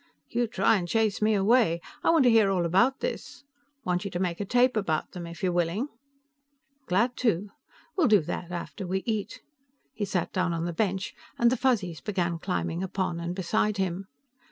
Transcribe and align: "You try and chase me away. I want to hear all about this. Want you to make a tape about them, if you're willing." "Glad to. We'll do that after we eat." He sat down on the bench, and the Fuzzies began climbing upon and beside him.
"You 0.29 0.47
try 0.47 0.77
and 0.77 0.87
chase 0.87 1.21
me 1.21 1.35
away. 1.35 1.79
I 2.03 2.09
want 2.09 2.23
to 2.23 2.29
hear 2.31 2.49
all 2.49 2.65
about 2.65 3.01
this. 3.01 3.43
Want 3.85 4.03
you 4.03 4.09
to 4.09 4.19
make 4.19 4.39
a 4.39 4.45
tape 4.45 4.75
about 4.75 5.11
them, 5.11 5.27
if 5.27 5.43
you're 5.43 5.51
willing." 5.51 5.89
"Glad 6.87 7.15
to. 7.17 7.51
We'll 7.95 8.07
do 8.07 8.21
that 8.21 8.51
after 8.51 8.87
we 8.87 9.03
eat." 9.05 9.41
He 9.93 10.05
sat 10.05 10.33
down 10.33 10.53
on 10.53 10.65
the 10.65 10.73
bench, 10.73 11.13
and 11.37 11.51
the 11.51 11.55
Fuzzies 11.55 12.01
began 12.01 12.39
climbing 12.39 12.81
upon 12.81 13.19
and 13.19 13.35
beside 13.35 13.77
him. 13.77 14.07